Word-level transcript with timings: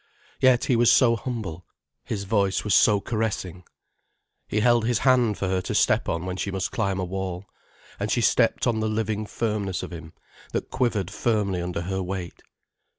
Yet 0.39 0.63
he 0.65 0.75
was 0.75 0.91
so 0.91 1.15
humble, 1.15 1.63
his 2.03 2.23
voice 2.23 2.63
was 2.63 2.73
so 2.73 2.99
caressing. 2.99 3.65
He 4.47 4.59
held 4.61 4.83
his 4.83 4.97
hand 4.97 5.37
for 5.37 5.47
her 5.47 5.61
to 5.61 5.75
step 5.75 6.09
on 6.09 6.25
when 6.25 6.37
she 6.37 6.49
must 6.49 6.71
climb 6.71 6.97
a 6.97 7.05
wall. 7.05 7.45
And 7.99 8.09
she 8.09 8.21
stepped 8.21 8.65
on 8.65 8.79
the 8.79 8.89
living 8.89 9.27
firmness 9.27 9.83
of 9.83 9.93
him, 9.93 10.13
that 10.53 10.71
quivered 10.71 11.11
firmly 11.11 11.61
under 11.61 11.81
her 11.81 12.01
weight. 12.01 12.41